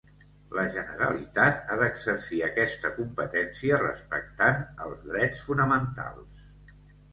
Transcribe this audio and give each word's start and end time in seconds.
La 0.59 0.61
Generalitat 0.75 1.61
ha 1.65 1.77
d'exercir 1.81 2.39
aquesta 2.47 2.91
competència 2.97 3.81
respectant 3.85 4.67
els 4.89 5.07
drets 5.13 5.47
fonamentals. 5.53 6.45